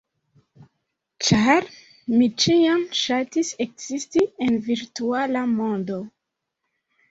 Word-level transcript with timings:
ĉar 1.27 1.67
mi 2.13 2.29
ĉiam 2.45 2.81
ŝatis 3.01 3.53
ekzisti 3.67 4.27
en 4.49 4.59
virtuala 4.71 5.47
mondo. 5.55 6.03